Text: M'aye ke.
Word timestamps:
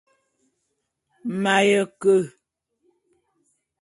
M'aye 1.41 1.81
ke. 2.01 2.15